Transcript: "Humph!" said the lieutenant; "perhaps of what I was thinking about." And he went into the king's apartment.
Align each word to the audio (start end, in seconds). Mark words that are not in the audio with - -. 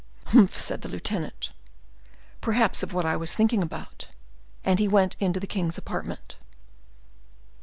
"Humph!" 0.25 0.59
said 0.59 0.81
the 0.81 0.89
lieutenant; 0.89 1.51
"perhaps 2.41 2.81
of 2.81 2.91
what 2.91 3.05
I 3.05 3.15
was 3.15 3.33
thinking 3.35 3.61
about." 3.61 4.07
And 4.63 4.79
he 4.79 4.87
went 4.87 5.15
into 5.19 5.39
the 5.39 5.45
king's 5.45 5.77
apartment. 5.77 6.37